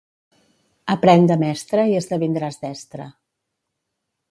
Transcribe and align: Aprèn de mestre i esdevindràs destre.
Aprèn 0.93 1.27
de 1.33 1.37
mestre 1.43 1.85
i 1.93 1.95
esdevindràs 2.01 2.59
destre. 2.65 3.09